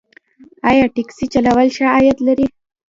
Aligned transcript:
آیا 0.69 0.85
ټکسي 0.95 1.25
چلول 1.33 1.67
ښه 1.75 1.85
عاید 1.95 2.17
لري؟ 2.27 2.47